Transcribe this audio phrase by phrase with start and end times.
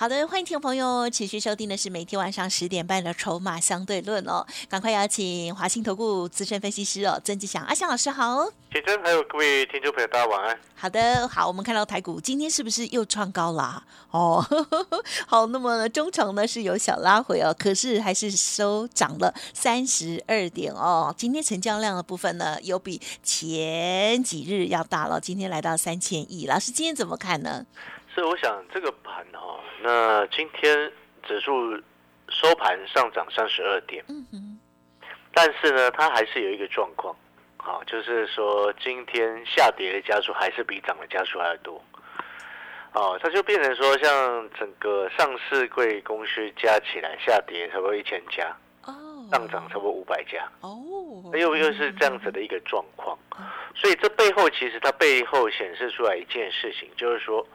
[0.00, 8.48] 好的，欢迎听众朋友持续收听的是每天晚上十点半的《筹码相对论》哦，赶快邀请华兴投顾资深分析师哦，曾志祥阿祥老师好。
[8.70, 10.56] 铁真，还有各位听众朋友，大家晚安。
[10.76, 13.82] 好的，好，我们看到台股今天是不是又创高啦？
[14.12, 14.40] 哦，
[15.26, 21.12] 好，那么，中场呢是有小拉回哦，可是还是收涨了三十二点哦。
[21.18, 26.46] 今天成交量的部分呢，有比前几日要大了，今天来到三千亿。
[26.46, 27.66] 老师今天怎么看呢？
[28.18, 30.90] 是，我想这个盘哈，那今天
[31.22, 31.72] 指数
[32.28, 34.58] 收盘上涨三十二点，嗯哼，
[35.32, 37.14] 但是呢，它还是有一个状况，
[37.58, 41.80] 好，就是说今天下跌的家数还是比涨的家数还要多，
[42.92, 48.92] 哦，它就变成说，像整个上市贵公司加起来下跌差不多一千家，哦，
[49.30, 50.76] 上涨差不多五百家，哦，
[51.34, 53.16] 又又是这样子的一个状况，
[53.76, 57.46] 所以这背后其实它背后显示出来一件事情，就是说。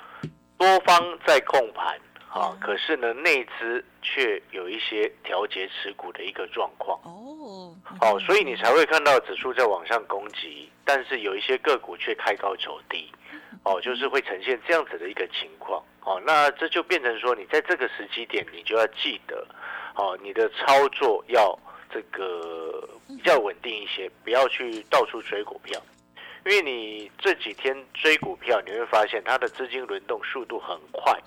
[0.58, 7.00] 多方在控盘，啊，可是呢，内资却有一些调节持股的一个状况。
[7.04, 13.12] 哦，好，所以你才会看到指数在往上攻击，但是有一些个股却开高走低，
[13.64, 15.84] 哦，就是会呈现这样子的一个情况。
[16.06, 19.48] 哦，那这就变成说，你在这个时机点，你就要记得，
[19.96, 21.58] 哦，你的操作要
[21.90, 25.82] 这个比较稳定一些，不要去到处追股票。
[26.46, 31.18] 因为你这几天追股票，你会发现它的资金轮动速度很快，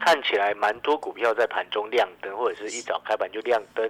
[0.00, 3.88] 看起来蛮多股票在盘中亮灯，或者是一早开盘就亮灯，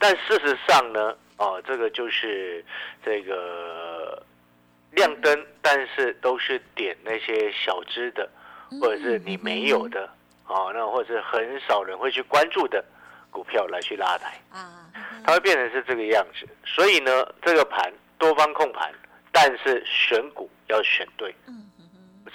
[0.00, 2.64] 但事实上呢，哦，这个就是
[3.04, 4.20] 这个
[4.90, 8.28] 亮灯，但是都是点那些小只的，
[8.80, 10.10] 或者是你没有的，
[10.48, 12.84] 哦，那或者是很少人会去关注的
[13.30, 14.36] 股票来去拉抬。
[14.50, 14.90] 啊，
[15.22, 18.92] 它会变成是这个样子，所以呢，这个盘多方控盘。
[19.32, 21.34] 但是选股要选对，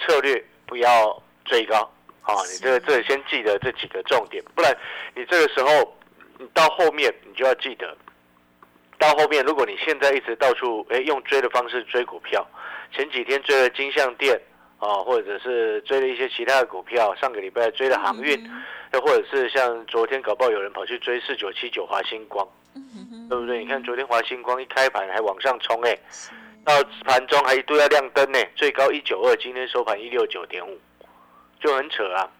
[0.00, 1.88] 策略不要追高，
[2.22, 4.76] 啊，你这个这先记得这几个重点，不然
[5.14, 5.96] 你这个时候
[6.38, 7.96] 你到后面你就要记得，
[8.98, 12.44] 到后面如果你现在一直到处哎用追的方式追股票，
[12.92, 14.38] 前几天追了金象店
[14.78, 18.44] 啊，或者是追了一些其他的股票，上个礼拜追了航运，
[18.92, 22.46] 又或者是像昨天搞不好有人跑去追四九七九华星光，
[23.28, 23.60] 对不对？
[23.60, 25.96] 你看昨天华星光一开盘还往上冲哎。
[26.68, 26.74] 到
[27.06, 30.78] 盘中还一度要亮灯呢，最高一九二，今天收盘一六九点五，
[31.58, 32.30] 就很扯啊。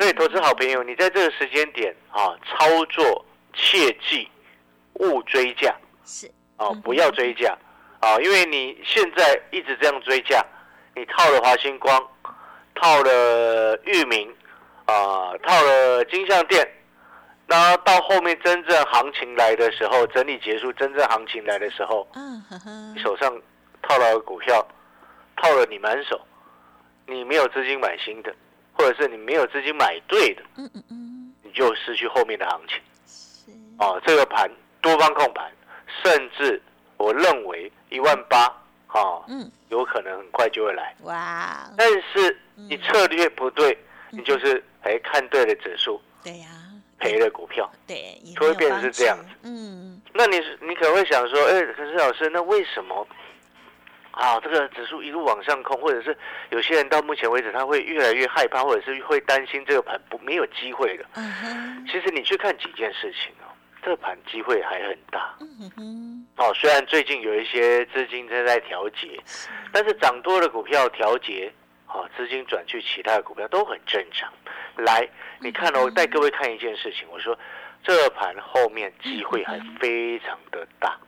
[0.00, 4.26] 所以投资好朋友，你在这个时间点啊，操作切记
[4.94, 7.54] 勿追价，是哦，不要追价
[8.00, 10.42] 啊，因为你现在一直这样追价，
[10.96, 12.02] 你套了华星光，
[12.74, 14.34] 套了域名
[14.86, 16.66] 啊，套了金相店。
[17.46, 22.42] 那到后面真正行情来的时候，整理结束，真正行情来的时候，嗯
[22.94, 23.30] 你手上。
[23.88, 24.64] 套了股票，
[25.36, 26.20] 套了你满手，
[27.06, 28.34] 你没有资金买新的，
[28.74, 32.78] 或者是你没有资金买对的，嗯嗯嗯，你就失去后面的行情。
[33.78, 34.50] 哦，这个盘
[34.82, 35.50] 多方控盘，
[36.04, 36.60] 甚至
[36.98, 38.46] 我认为一万八，
[38.86, 40.94] 哈，嗯，有可能很快就会来。
[41.04, 41.70] 哇！
[41.78, 43.76] 但是你策略不对，
[44.10, 46.46] 你就是哎看对了指数，对呀，
[46.98, 49.28] 赔了股票，对，会变成是这样子。
[49.44, 53.06] 嗯，那你你可能会想说，哎，可是老师，那为什么？
[54.18, 56.16] 啊，这个指数一路往上空，或者是
[56.50, 61.04] 有些人到目前为止他会越来越害怕，或者是会担心这个盘不没有机会的。
[61.86, 63.46] 其实你去看几件事情哦，
[63.80, 65.36] 这个盘机会还很大。
[66.36, 69.22] 哦，虽然最近有一些资金正在调节，
[69.72, 71.52] 但是涨多的股票调节，
[71.86, 74.28] 哦，资金转去其他的股票都很正常。
[74.78, 75.08] 来，
[75.38, 77.38] 你看哦，带各位看一件事情，我说
[77.84, 80.98] 这盘后面机会还非常的大。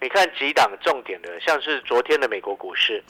[0.00, 3.02] 你看几档重点的，像是昨天的美国股市，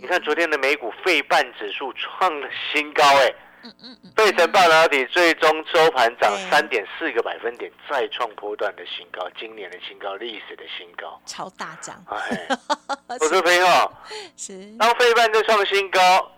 [0.00, 3.34] 你看昨天的美股费半指数创了新高，哎，
[3.64, 12.04] 嗯嗯费城半导体最终收盘涨三点四个百分点，再创波段的新高，今年的新高，历史的新高，超大涨。
[13.08, 13.92] 我说朋友，
[14.36, 14.76] 是。
[14.78, 16.32] 当费半就创新高。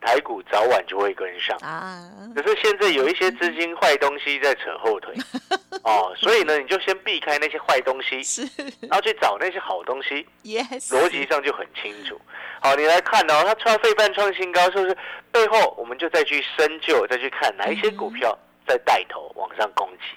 [0.00, 5.14] 台股早晚就会跟上啊，可是现在有一些资金坏东西在扯后腿
[5.82, 8.42] 哦，所以呢，你就先避开那些坏东西，是，
[8.82, 12.20] 然后去找那些好东西，yes，逻辑上就很清楚。
[12.60, 14.96] 好，你来看哦，它创费半创新高，是不是？
[15.32, 20.16] 背后我们就再去深究，再去看哪一些股票在带头往上攻击。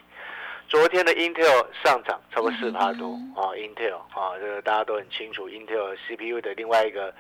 [0.70, 7.14] 昨天的 Intel 上涨超过四趴多啊，Intel 啊，这个大家都很清楚，Intel CPU 的另外一个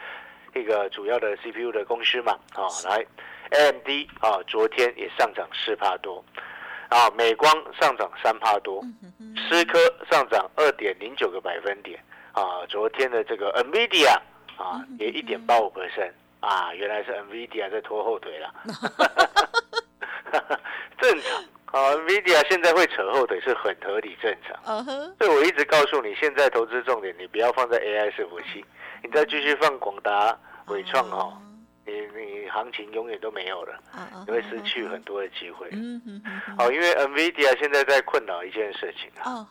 [0.56, 3.06] 一个主要的 CPU 的公司嘛，啊，来
[3.52, 3.88] AMD
[4.20, 6.24] 啊，昨天也上涨四帕多，
[6.90, 8.84] 啊，美光上涨三帕多，
[9.48, 9.80] 思科
[10.10, 12.04] 上涨二点零九个百分点，
[12.34, 14.18] 啊，昨天的这个 NVIDIA
[14.58, 18.54] 啊，也一点八五 percent，啊，原来是 NVIDIA 在拖后腿了。
[21.00, 21.44] 正常。
[21.72, 24.58] 啊，Nvidia 现在会扯后腿是很合理正常。
[24.66, 28.66] 嗯哼，所以我一直告诉你，现在投资重点你不要放在 AI 伺服器，
[29.04, 30.38] 你再继续放广达、
[30.68, 31.38] 伟创哦，
[31.86, 35.68] 你你行情永远都没有了，啊你会失去很多的机会。
[35.72, 39.48] 嗯哼哼哼，哦，因为 Nvidia 现在在困扰一件事情啊，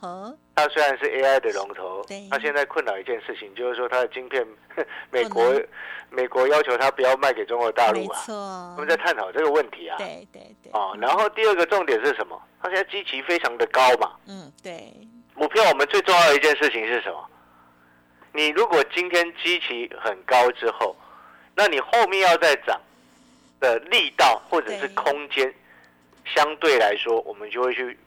[0.55, 4.45] 它虽然是 AI 的龙头对，它现在困扰一件事情，就是说它的晶片，
[5.11, 5.43] 美国
[6.09, 9.97] 美国要求它不要卖给中国大没陆啊，错我，们在探讨这个问题啊。
[9.97, 12.41] 对对对，哦，然后第二个重点是什么？
[12.61, 14.11] 它现在基期非常的高嘛。
[14.27, 14.93] 嗯对，
[15.33, 17.25] 股票我们最重要的一件事情是什么？
[18.33, 20.95] 你如果今天基期很高之后，
[21.55, 22.79] 那你后面要再涨
[23.59, 25.53] 的力道或者是空间，
[26.25, 27.97] 相对来说，我们就会去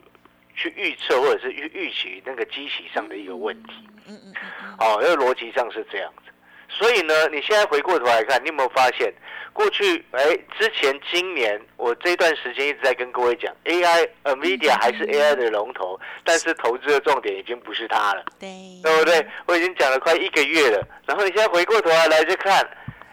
[0.55, 3.73] 去预测或者是预预期那个基期上的一个问题。
[4.07, 6.32] 嗯嗯嗯嗯，哦，因为逻辑上是这样子。
[6.73, 9.13] 所以呢，你现在回过头来看，你有没有发现，
[9.53, 18.49] 过去哎之前今年我这段时间一直在跟各位讲，AI NVIDIA 还是 AI 的龙头，但是投资的重点已经不是它了，对，
[18.83, 19.25] 对不对？
[19.47, 22.67] 我已经讲了快一个月了，然后你现在回过头来来去看，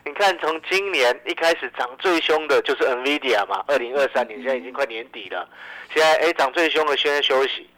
[0.05, 5.47] 你看从今年一开始涨最凶的就是 NVIDIA 嘛，二零二三年现在已经快年底了，
[5.93, 7.69] 现在哎涨最凶的现在休息，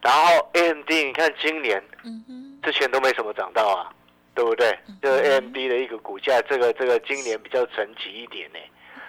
[0.00, 3.92] 然后 AMD 你看今年嗯哼，之前都没什么涨到啊，
[4.34, 4.78] 对不对？
[5.00, 8.58] 这个 AMD 的一个股价，这个这个今年比较沉寂一点呢。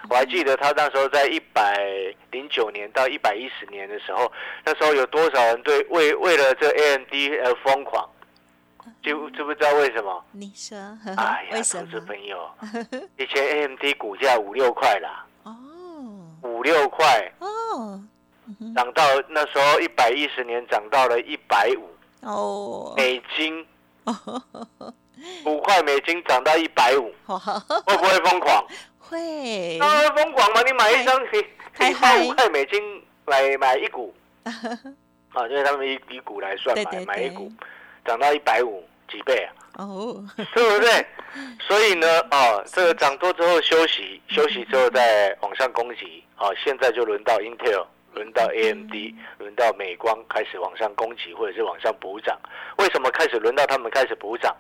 [0.10, 1.80] 我还记得他那时候在一百
[2.31, 4.30] 零九年到一百一十年的时候，
[4.66, 7.14] 那时候有多少人对为为了这 AMD
[7.46, 8.10] 而疯狂？
[9.02, 10.25] 知不知不知道为什么？
[10.34, 10.78] 你说，
[11.16, 12.02] 哎呀，投资？
[12.02, 12.50] 朋友，
[13.18, 15.56] 以前 AMD 股价五六块啦，哦。
[16.42, 17.31] 五六块。
[17.40, 18.02] 哦，
[18.75, 21.90] 涨到那时候一百一十年涨到了一百五。
[22.28, 23.66] 哦，美金，
[25.45, 27.38] 五块美金涨到一百五，哇，
[27.86, 28.65] 会不会疯狂？
[29.00, 30.62] 会，当然疯狂嘛！
[30.63, 31.45] 你买一张可以
[31.77, 34.13] 可以嗨嗨卖五块美金买买一股，
[34.44, 37.51] 啊，就是他们以以股来算嘛买一股，
[38.06, 41.06] 涨到一百五几倍啊，哦，对不对？
[41.60, 47.86] 所以呢，啊，这个涨多之后休息，休息之后再往上攻击，啊，现在就轮到 Intel。
[48.13, 48.94] 轮到 AMD，
[49.39, 52.39] 轮到美光开始往上攻击，或者是往上补涨。
[52.77, 54.56] 为什么开始轮到他们开始补涨？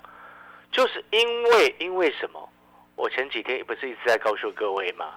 [0.73, 2.49] 就是因为因为什么？
[2.95, 5.13] 我前几天不是一直在告诉各位吗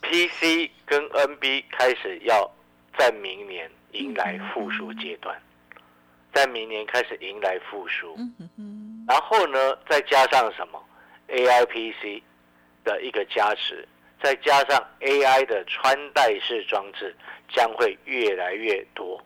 [0.00, 2.50] ？PC 跟 NB 开始要
[2.96, 5.36] 在明年迎来复苏阶段，
[6.32, 8.16] 在明年开始迎来复苏。
[9.08, 10.82] 然后呢，再加上什么
[11.28, 12.22] AI PC
[12.84, 13.86] 的一个加持，
[14.22, 17.14] 再加上 AI 的穿戴式装置
[17.48, 19.22] 将会越来越多，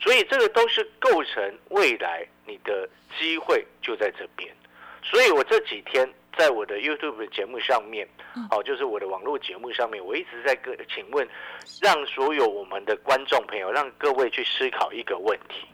[0.00, 4.52] 所以这个都是构成未来你的机会就在这边。
[5.02, 6.08] 所以我这几天
[6.38, 8.08] 在我的 YouTube 的节目上面，
[8.50, 11.28] 哦，就是我的网络节目上面，我一直在跟请问，
[11.80, 15.66] 让所有我们的观众朋友，让各位去思考一个问题，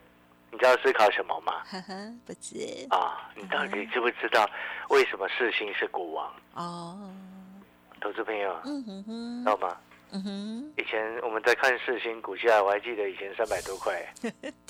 [0.50, 1.62] 你知道思考什么吗？
[1.70, 4.48] 呵呵，不知啊，你到底知不知道
[4.88, 6.34] 为什么世星是股王？
[6.54, 7.10] 哦，
[8.00, 9.76] 投资朋友，嗯哼哼知，道吗？
[10.10, 14.02] 嗯哼，以前我们在看四星股价，我还记得以前三百多块，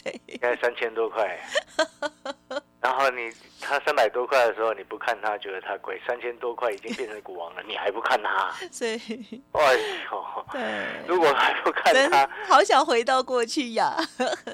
[0.03, 1.39] 对，现在三千多块。
[2.81, 3.29] 然后你
[3.61, 8.51] 它三百多块的时候，你不看它，觉得它贵；三千多块已经变成股王了， 你还不看它？
[8.71, 9.43] 所以。
[9.53, 9.75] 哎
[10.11, 13.97] 呦，对，如果还不看真它，好想回到过去呀，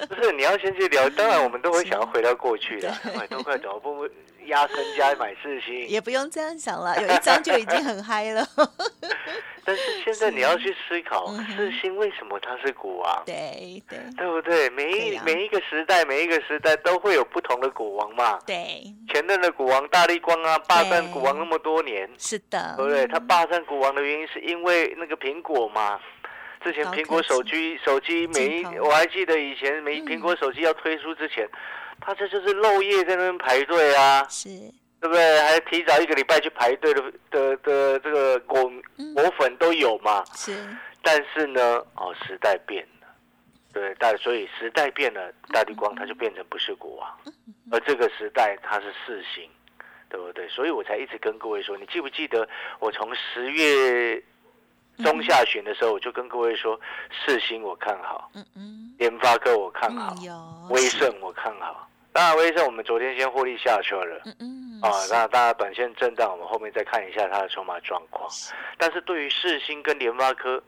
[0.08, 1.08] 不是你要先去聊。
[1.10, 3.12] 当然，我们都会想要回到过去的，对。
[3.12, 4.08] 三百多块怎么不
[4.46, 5.86] 压身家买四星？
[5.86, 8.46] 也不用这样想了，有一张就已经很嗨了，
[9.64, 11.56] 但是现在你要去思考嗯，哼。
[11.56, 13.22] 世星为什么它是股王？
[13.24, 13.98] 对对。
[14.16, 14.68] 对不对？
[14.70, 18.38] 每一、每一个时代，每一个时代都会有不同的股王嘛。
[18.46, 23.06] 对，前任的股王大力光啊，霸占对股王那么多年，是的，对不对？
[23.06, 26.00] 他霸占股王的原因是因为那个苹果嘛。
[26.62, 30.06] 之前苹果手机手机每一我还记得以前每嗯。
[30.06, 31.46] 苹果手机要推出之前，
[32.00, 34.48] 他这就是漏夜在那边排队啊，是，
[35.04, 35.40] 对不对？
[35.42, 40.24] 还提早一个礼拜去排队的的的这个果嗯果粉都有嘛。
[40.34, 40.56] 是，
[41.02, 41.60] 但是呢，
[41.94, 43.08] 哦，时代变了，
[43.70, 47.18] 对，但所以时代变了，大地光它就变成不是国王，
[47.70, 49.46] 而这个时代它是四星，
[50.08, 50.48] 对不对？
[50.48, 54.18] 所以我才一直跟各位说，你记不记得我从十月
[55.04, 56.80] 中下旬的时候，我就跟各位说，
[57.26, 60.14] 四星我看好，嗯嗯，联发科我看好
[60.70, 61.86] 威盛我看好。
[62.14, 64.22] 当然，威盛我们昨天先获利下车了。
[64.24, 68.30] 嗯嗯啊，那大家短线震荡，我们后面再看一下它的筹码状况。
[68.78, 70.62] 但是对于世新跟联发科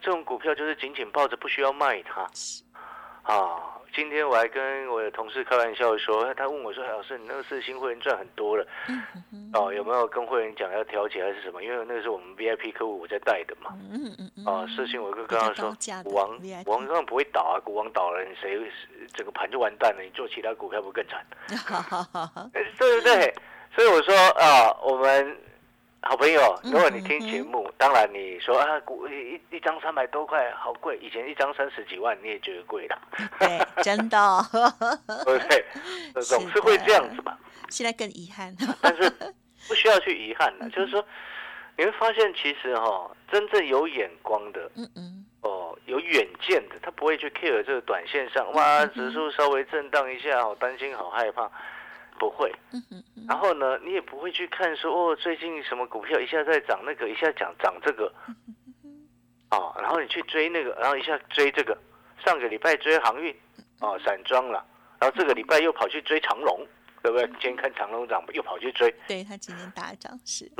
[0.00, 2.22] 这种股票，就是紧紧抱着，不需要卖它。
[3.22, 8.66] 啊，今天我还跟我的同事开玩笑说，他问我说：“老师，你那个世新会员赚很多了，
[9.54, 11.62] 哦，有没有跟会员讲要调节还是什么？
[11.62, 18.58] 因为那个是我们 VIP 客户我在带的嘛。”嗯嗯嗯啊，世新我就跟他说王股王根本不会倒啊，股王倒了，你谁
[19.14, 21.24] 整个盘就完蛋了，你做其他股票不更惨？
[22.52, 23.34] 对不对？
[23.74, 25.36] 所以我说啊，我们
[26.08, 32.98] 好朋友，嗯如果你听节目，当然你说啊，股一一张三百多块，好贵，以前一张三十几万，你也觉得贵了，
[33.38, 34.16] 对，真的。
[34.18, 34.42] 哦，
[35.26, 37.36] 对总是会这样子嘛，
[37.68, 38.56] 现在更遗憾。
[38.80, 39.10] 但是
[39.68, 41.04] 不需要去遗憾的，就是说
[41.76, 51.50] 你会发现，其实哈、真正有眼光的嗯嗯，哦，有远见的，他不会去 care 这个短线上，哇，指数稍微震荡一下，好担心，好害怕，
[52.18, 52.52] 不会。
[53.26, 58.12] 然后呢，你也不会去看说哦，最近什么股票一下在涨那个，一下涨涨这个，
[59.50, 61.76] 哦，然后你去追那个，然后一下追这个，
[62.24, 63.34] 上个礼拜追航运，
[63.80, 64.64] 哦，散装了，
[65.00, 66.66] 然后这个礼拜又跑去追长龙，
[67.02, 67.26] 对不对？
[67.32, 70.50] 今天看长龙涨，又跑去追，对他今天大涨是，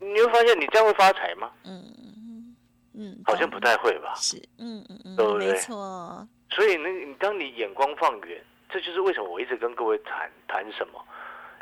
[0.00, 1.50] 你会发现你这样会发财吗？
[1.64, 2.56] 嗯嗯
[2.94, 4.12] 嗯，好像不太会吧。
[4.16, 11.04] 是，嗯嗯嗯对不对，没对错，所以呢，你当你眼光放远，这就是为什么我一直跟各位谈谈什么。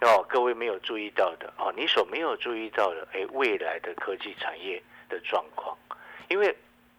[0.02, 5.74] 哦，各位没有注意到的哦，你所没有注意到的，哎，未来的科技产业的状况，
[6.28, 6.54] 因为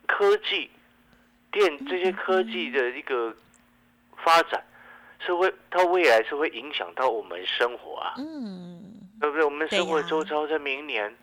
[0.08, 0.68] 科技、
[1.52, 3.32] 电这些科技的一个
[4.16, 4.64] 发展，
[5.20, 8.82] 是会它未来是会影响到我们生活啊，嗯
[9.22, 9.46] 对不对？
[9.46, 11.16] 我们生活呀周遭在明年，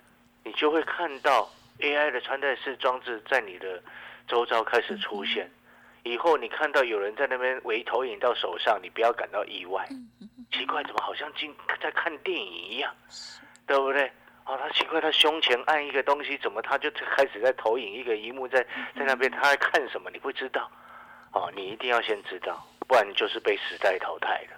[0.45, 1.51] 你就会看到
[1.81, 3.83] AI 的穿戴式装置在你的
[4.29, 5.51] 周遭开始出现。
[6.05, 9.85] 以后你看到有人在那边围投影到手上，你不要感到意外。
[10.53, 12.95] 奇怪，怎么好像进在看电影一样，
[13.67, 14.11] 对不对？
[14.45, 18.63] 哦，他奇怪，他胸前按一个东西，怎么他就开始在投影一个荧幕在
[18.95, 20.11] 在那边，他在看什么？
[20.13, 20.71] 你不知道，
[21.33, 24.57] 哦，你一定要先知道，不然你就是被时代淘汰的，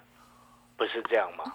[0.77, 1.55] 不是这样吗？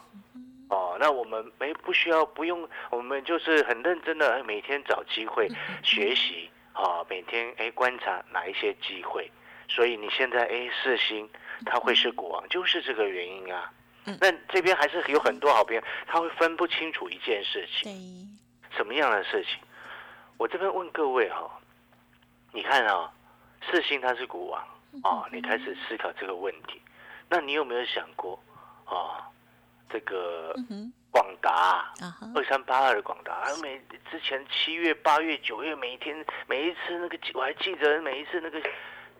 [0.69, 5.49] 哦，那我们没不需要不用，我们就是很认真的每天找机会
[5.83, 9.29] 学习啊、每天哎观察哪一些机会。
[9.73, 11.29] 所以你现在 A 四星，
[11.65, 13.71] 它会是股王，就是这个原因啊。
[14.19, 18.27] 那这边还是有很多好朋友，他会分不清楚一件事情，
[18.75, 19.59] 什么样的事情？
[20.37, 21.49] 我这边问各位哈、
[22.51, 23.11] 你看啊、
[23.69, 24.59] 四星它是股王
[25.03, 26.81] 啊、你开始思考这个问题，
[27.29, 28.37] 那你有没有想过
[28.85, 29.29] 啊、
[29.89, 30.53] 这个
[31.11, 31.93] 广达啊
[32.35, 38.59] 二三八二的广达，啊每之前七月、八月、九月，每一天每一次那个，我还记得每一次那个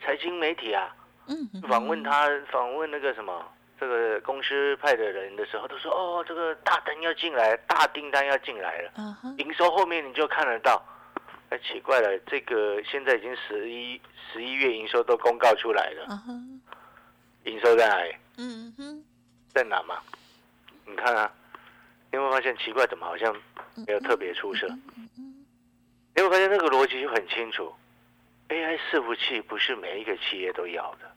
[0.04, 0.96] 财经媒体啊，
[1.28, 3.46] 嗯哼，访问他，访问那个什么
[3.80, 10.84] 这个公司派的人的时候，都说哦，这个大单要进来，大订单要进来了，啊哈，营收后面你就看得到。
[11.50, 16.34] 哎，奇怪了，这个现在已经十一十一月营收都公告出来了，啊哈，
[17.44, 18.16] 营收在哪里？
[18.38, 19.04] 嗯哼，
[19.54, 20.00] 在哪嘛？
[20.86, 21.30] 你看啊，
[22.10, 22.88] 你有没有发现奇怪？
[22.88, 23.36] 怎么好像
[23.86, 24.66] 没有特别出色？
[25.06, 27.74] 你有没有发现那个逻辑就很清楚
[28.52, 31.10] ？AI 伺服器不是每一个企业都要的，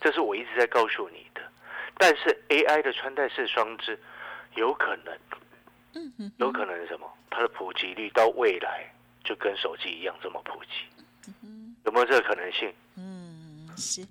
[0.00, 1.40] 这是我一直在告诉你的。
[1.96, 3.96] 但是 AI 的穿戴式装置
[4.56, 5.16] 有可能，
[5.94, 7.08] 嗯，有可能是什么？
[7.30, 11.32] 它的普及率到未来就跟手机一样这么普及，
[11.84, 12.74] 有没有这个可能性？
[12.96, 14.04] 嗯，是，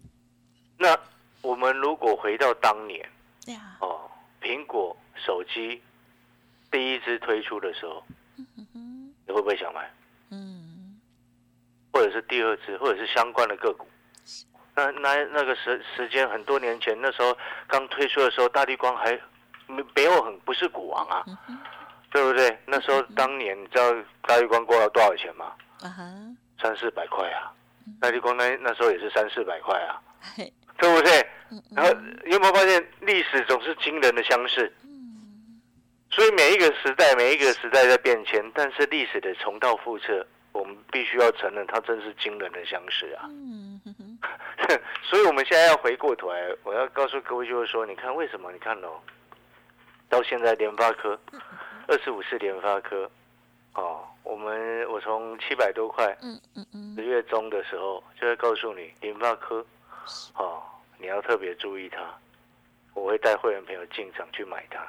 [0.78, 0.98] 那
[1.42, 3.10] 我们如果回到当年
[3.46, 4.10] 对啊，哦，
[4.42, 5.82] 苹果手机
[6.72, 8.06] 第一支推出的时候，
[8.38, 9.92] 嗯你会不会想买？
[10.32, 10.63] 嗯，
[11.94, 13.88] 或者是第二支，或者是相关的个股？
[14.76, 19.12] 那那那个时时间很多年前，那时候刚推出的时候，大地光还
[19.68, 21.24] 没没有很不是股王啊，
[22.12, 22.58] 对不对？
[22.66, 25.54] 那时候当年你知道大地光过了多少钱吗？
[25.82, 26.04] 啊哈，
[26.60, 27.54] 三四百块啊，
[28.02, 30.02] 大地光那那时候也是三四百块啊，
[30.36, 31.20] 嘿，对不对？
[31.52, 31.94] 嗯然后
[32.26, 34.74] 你有没有发现历史总是惊人的相似？
[36.10, 43.26] 所以每一个时代，每一个时代在变迁，但是历史的重蹈覆辙，我们必须要承认，它真是惊人的相似啊！
[43.28, 44.20] 嗯哼哼，
[45.04, 48.52] 所以我们现在要回过头来，我要告诉各位，就是说，你看为什么？
[48.52, 49.00] 你看哦，
[50.10, 51.20] 到现在联发科
[51.88, 53.10] 二十五是联发科，
[53.74, 59.66] 哦，我们我从七百多块嗯嗯嗯，十月中的时候就会告诉你，联发科，
[60.36, 60.62] 哦，
[61.00, 62.00] 你要特别注意它，
[62.94, 64.86] 我会带会员朋友进场去买它，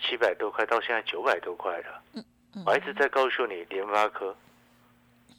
[0.00, 2.00] 七百多块到现在九百多块了，
[2.64, 4.34] 我一直在告诉你联发科，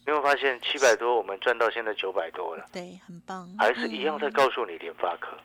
[0.06, 5.36] 你有没有发现七百多，我们赚到现在九百多了，对，很棒，还是一样在告诉你联发科。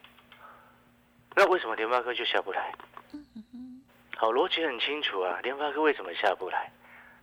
[1.34, 2.74] 那为什么联发科就下不来？
[4.16, 6.70] 好，逻辑很清楚啊，联发科为什么下不来？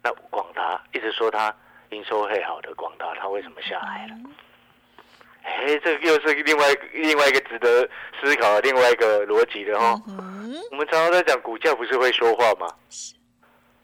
[0.02, 1.56] 那广达一直说它
[1.92, 4.16] 营收会好的，广达它为什么下来了？
[5.44, 7.88] 哎，这又是另外另外一个值得
[8.20, 10.02] 思考的另外一个逻辑的哦。
[10.72, 12.68] 我们常常在讲股价不是会说话吗？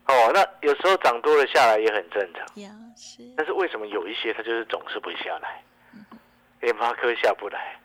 [0.08, 2.46] 哦，那有时候涨多了下来也很正常。
[2.96, 3.24] 是。
[3.38, 5.64] 但是为什么有一些它就是总是不下来？
[6.62, 7.80] 联发科下不来，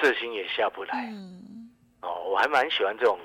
[0.00, 1.12] 四星也下不来。
[2.02, 3.18] 哦，我还蛮喜欢这种。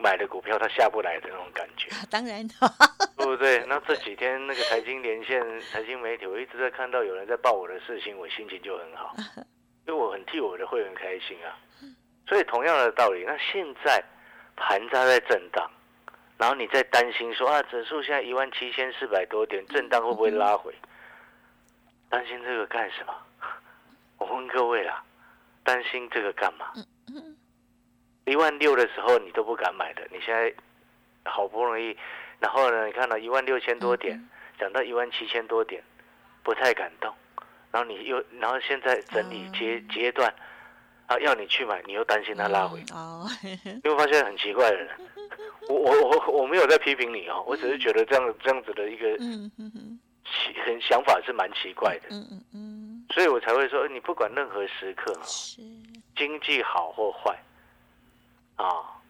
[0.00, 2.46] 买的股票它下不来的那种感觉，当然，
[3.16, 3.64] 对不对？
[3.66, 5.42] 那这几天那个财经连线、
[5.72, 9.12] 财经媒体，我一直在看到有人在报我的事情，我心情就很好，
[9.88, 11.50] 因为我很替我的会员开心啊。
[12.28, 14.00] 所以同样的道理，那现在
[14.54, 15.68] 盘扎在震荡，
[16.38, 20.72] 然后你在担心说啊，指数现在一万七千四百多点，震荡会不会拉回？
[22.08, 23.14] 担心这个干什么？
[24.18, 25.02] 我问各位啦，
[25.64, 26.72] 担心这个干嘛？
[28.24, 30.54] 一万六的时候你都不敢买的，你现在
[31.24, 31.96] 好不容易，
[32.38, 34.22] 然后呢，你看到一万六千多点，
[34.58, 35.82] 涨到一万七千多点，
[36.42, 37.12] 不太敢动，
[37.72, 40.32] 然后你又，然后现在整理阶阶段，
[41.06, 43.26] 啊，要你去买，你又担心它拉回，哦，
[43.82, 44.90] 你会发现很奇怪的人，
[45.68, 55.22] 我我我我没有在批评你哦，我只是觉得这样这样子的一个奇很想法是蛮奇怪的，嗯嗯嗯，所以我才会说，你不管任何时刻啊，
[56.16, 57.36] 经济好或坏。
[58.56, 58.66] 啊，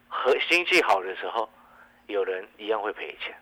[0.08, 1.48] 和经济好的时候，
[2.06, 3.32] 有人一样会赔钱；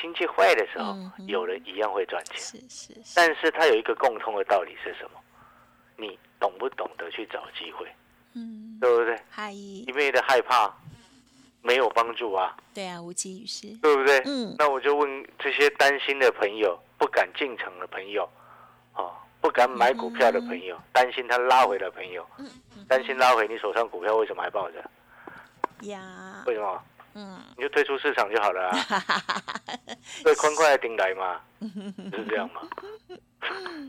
[0.00, 0.96] 经济坏的时候，
[1.26, 2.38] 有人一样会赚钱。
[2.38, 3.12] 是是是。
[3.14, 5.20] 但是它有一个共通的道理是什么？
[5.96, 7.86] 你懂不懂得去找机会？
[8.32, 9.20] 嗯，对不对？
[9.28, 10.74] 害一味的害怕
[11.64, 12.54] 没有帮助啊。
[12.74, 14.20] 对啊，无济于事，对不对？
[14.26, 14.54] 嗯。
[14.58, 18.28] 那我就问这些担心的朋友、不敢进城的朋友、
[18.94, 22.24] 哦，不敢买股票的朋友、担心它拉回的朋友，
[22.86, 24.84] 担心拉回你手上股票为什么还抱着？
[25.88, 26.44] 呀？
[26.46, 26.82] 为什么？
[27.16, 28.76] 嗯，你就退出市场就好了啊，
[30.24, 32.62] 对，宽快的顶来嘛，是这样嘛？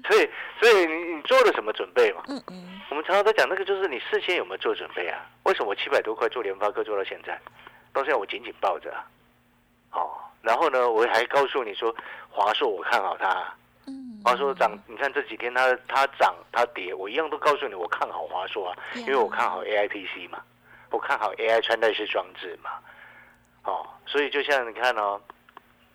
[0.08, 2.24] 所以，所以你你做了什么准备嘛？
[2.28, 5.26] 嗯嗯，我们常常都讲那个，就是你事先有没有做准备啊？
[5.44, 7.40] 为什么我七百多块做联发科做到现在，
[7.94, 9.06] 到现在我紧紧抱着啊？
[9.92, 11.96] 哦，然后呢，我还告诉你说，
[12.30, 13.54] 华硕我看好它，
[13.88, 20.42] 嗯，华硕涨，你看这几天它它涨它跌，我一样都告诉你我看好华硕啊，因为我看好 A I P C 嘛。
[20.92, 22.70] 我看好 AI 穿戴式装置嘛，
[23.64, 25.20] 哦，所以就像你看哦，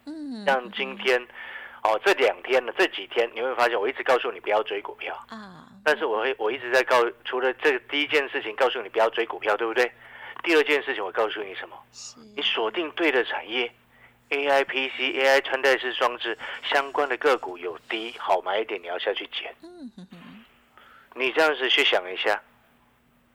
[0.05, 1.27] 嗯，像今天，
[1.83, 9.91] 哦，这两天呢，这几天你会发现，我一直告诉你不要追股票啊，但是我会我一直在告，除了这第一件事情告诉你不要追股票，对不对？
[10.43, 11.77] 第二件事情我告诉你什么？
[12.37, 13.73] 你锁定对的产业
[14.31, 19.55] ，AI PC、AI 穿戴式装置相关的个股有低好买一点，你要下去捡。
[19.63, 19.91] 嗯
[21.15, 22.41] 你这样子去想一下，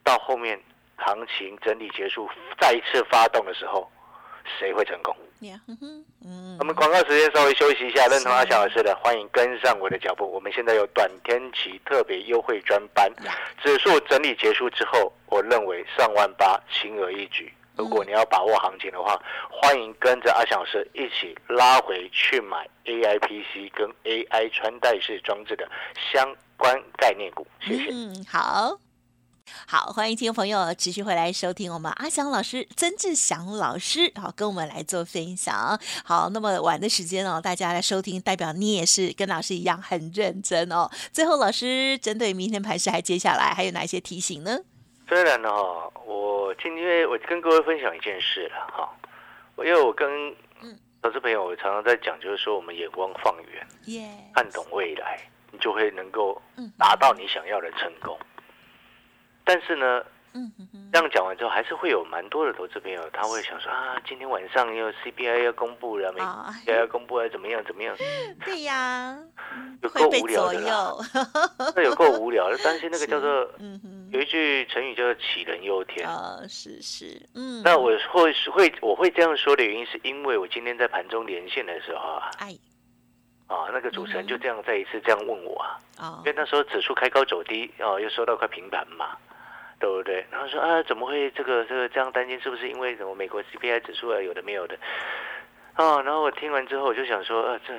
[0.03, 0.59] 到后面。
[0.97, 3.91] 行情整理结束，再一次发动的时候，
[4.57, 5.13] 谁会成功？
[5.41, 10.25] 嗯，我们广告时间稍微休息一下，认同阿小老师的，欢迎跟上我的脚步。
[10.31, 13.11] 我们现在有短天期特别优惠专班，
[13.61, 17.53] 指数整理结束之后，我认为上万八轻而易举。
[17.77, 19.21] 如果你要把握行情的话，
[19.51, 25.69] 欢迎跟着阿小老师一起拉回去买 A I P C 跟 A I 穿戴式装置的
[26.11, 27.45] 相关概念股。
[27.59, 27.89] 谢谢。
[27.91, 28.79] 嗯，好。
[29.67, 35.79] 好，欢迎听众朋友持续回来收听我们阿翔老师、曾志祥老师，好跟我们来做分享。
[36.03, 40.89] 好，那么晚的时间哦，大家来收听，代表你也是跟老师一样很认真哦。
[41.11, 44.57] 最后，老师针对明天盘市，还接下来还有哪一些提醒呢？
[45.07, 45.49] 虽然呢，
[46.05, 48.89] 我今天我跟各位分享一件事了哈，
[49.57, 50.35] 因为我跟
[51.01, 55.19] 投资朋友我常常在讲，就是说我们眼光放远，看懂未来，
[55.51, 56.41] 你就会能够
[56.77, 58.17] 达到你想要的成功。
[59.45, 60.03] 但是呢，
[60.33, 60.51] 嗯
[60.91, 67.95] 这样讲完之后，还是会有蛮多的投资朋友，他会想说啊，今天晚上又 CPI 要公布了，美国要公布了，怎么样怎么样？
[68.43, 69.17] 对呀，
[69.83, 70.93] 有够无聊的啦，
[71.75, 72.57] 那有够无聊的。
[72.59, 73.29] 担心那个叫做，
[74.11, 77.61] 有一句成语叫做杞人忧天啊，是是，嗯。
[77.63, 82.57] 那我会会我会这样说的原因，是因为我今天在盘中连线的时候啊，哎，
[83.47, 85.59] 啊，那个主持人就这样再一次这样问我
[85.97, 89.17] 啊，因为那时候指数开高走低，哦，又收到块平盘嘛。
[89.79, 90.25] 对不对？
[90.31, 92.39] 然后说啊，怎么会这个这个这样担心？
[92.39, 94.77] 是不是因为什么美国 CPI 指数啊，有的没有的？
[95.77, 97.73] 哦，然后我听完之后，我就想说，呃，这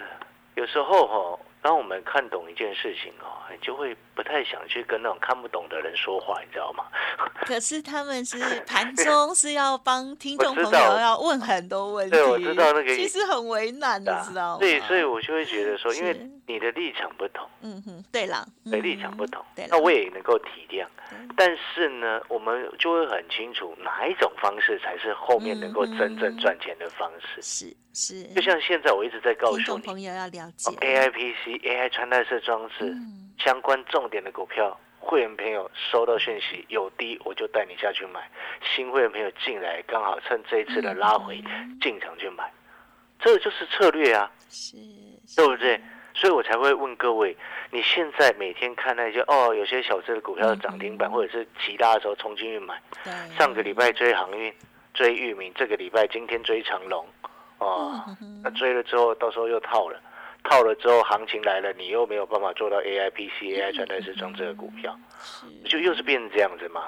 [0.54, 6.84] 有时候哈，当我们看懂一件事情哦，就会不太想去跟那种看不懂的人说话，你知道吗？
[7.44, 14.58] 可是他们是盘中是要帮听众朋友要问很多问题，对我知道那个其实很为难，你知道吗？
[14.60, 21.18] 对，所以我就会觉得说，因为你的立场不同，嗯哼，对了，对嗯立场不同对，那我也能够体谅对。
[21.36, 27.42] 但是呢，我们就会很清楚哪一种方式才是后面能够真正赚钱的方式。
[27.42, 30.70] 是是，就像现在我一直在告听诉你朋友要了解。
[30.70, 33.32] 哦，AI 穿戴式装置嗯。
[33.38, 38.20] 相关重点的股票，会员朋友收到讯息有低，我就带你下去买；
[38.62, 41.78] 新会员朋友进来，刚好趁这一次的拉回嗯。
[41.80, 42.52] 进场去买，
[43.18, 44.30] 这个就是策略啊。
[44.50, 44.76] 是，
[45.34, 45.80] 对不对？
[46.12, 47.34] 所以我才会问各位，
[47.70, 51.12] 你现在每天看那些哦，有些小只的股票的涨停板，嗯。
[51.12, 52.78] 或者是急拉的时候冲进去买。
[53.38, 54.52] 上个礼拜追航运、
[54.92, 57.06] 追域名，这个礼拜今天追长隆，
[57.58, 58.04] 哦，
[58.42, 59.98] 那追了之后，到时候又套了，
[60.44, 64.98] 套了之后行情来了，你又没有办法做到 AI PC、AI 穿戴式装置的股票，
[65.64, 66.82] 就又是变成这样子吗？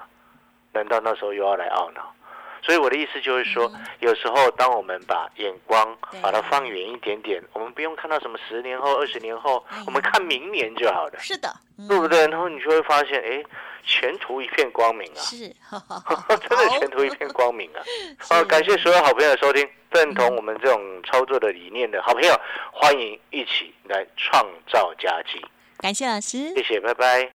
[0.72, 2.14] 难道那时候又要来懊恼？
[2.60, 11.86] 所以我的意思就是说，有时候当我们把眼光把它放远一点点，我们不用看到什么十年后、二十年后我们看明年就好了，是的，嗯。
[11.88, 12.26] 对不对？
[12.26, 13.42] 然后你就会发现，哎，
[13.86, 15.20] 前途一片光明啊！
[15.20, 15.54] 是，
[16.48, 17.82] 真的前途一片光明啊！
[18.18, 22.34] 好，感谢所有好朋友的收听，认同我们这种操作的理念的好朋友，
[22.72, 25.44] 欢迎一起来创造佳绩。
[25.78, 26.62] 感谢老师谢。
[26.62, 27.30] 谢，拜拜。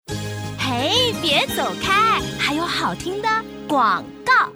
[0.60, 3.28] 嘿，别走开，还有好听的
[3.68, 4.52] 广告。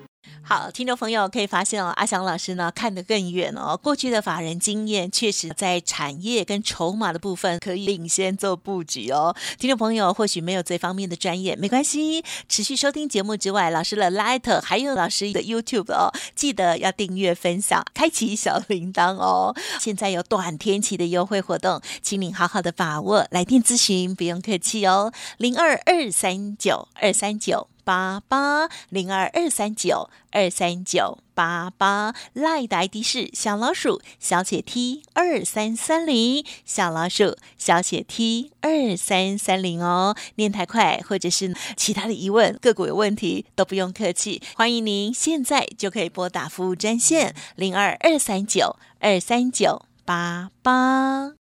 [0.47, 3.75] 好，听众朋友可以发现哦，阿翔老师呢看得更远哦。
[3.75, 9.35] 过去的法人经验确实在产业跟筹码的部分可以领先做布局哦。
[9.57, 19.55] 听众朋友或许没有这方面的专业，没关系，持续收听节目之外，老师的 Light 还有老师的 YouTube 哦，记得要订阅、分享、开启小铃铛哦。
[19.79, 23.25] 现在有短天期的优惠活动，请您好好的把握。
[23.31, 27.67] 来电咨询不用客气哦，零二二三九二三九。
[27.85, 40.15] 八八零二二三九二三九八八，赖的 ID 是小老鼠小写 T 二三三零，小老鼠小写 T 二三三零哦。
[40.35, 51.44] 念太快或者是其他的疑问，个股有问题都不用客气，欢迎您现在就可以拨打服务专线零二二三九二三九八八。